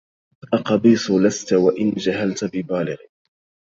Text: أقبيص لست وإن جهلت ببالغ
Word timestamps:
أقبيص 0.53 1.11
لست 1.11 1.53
وإن 1.53 1.89
جهلت 1.91 2.45
ببالغ 2.45 2.97